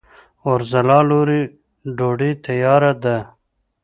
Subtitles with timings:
[0.47, 1.41] اورځلا لورې!
[1.97, 3.17] ډوډۍ تیاره ده؟